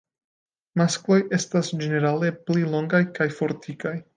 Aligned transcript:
Maskloj 0.81 1.17
estas 1.37 1.69
ĝenerale 1.83 2.33
pli 2.49 2.65
longaj 2.73 3.03
kaj 3.21 3.33
fortikaj. 3.41 3.97